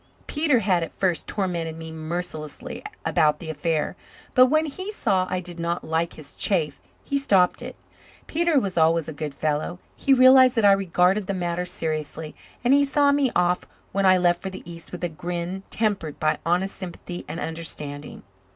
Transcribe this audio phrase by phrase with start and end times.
[0.25, 3.95] Peter had at first tormented me mercilessly about the affair,
[4.33, 7.75] but when he saw I did not like his chaff he stopped it.
[8.25, 9.77] Peter was always a good fellow.
[9.95, 14.17] He realized that I regarded the matter seriously, and he saw me off when I
[14.17, 18.23] left for the east with a grin tempered by honest sympathy and understanding.